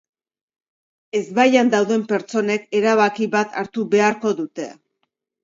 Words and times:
Ezbaian 1.19 1.69
dauden 1.73 2.05
pertsonek 2.13 2.65
erabaki 2.81 3.29
bat 3.37 3.61
hartu 3.63 3.87
beharko 3.95 4.35
dute. 4.43 4.69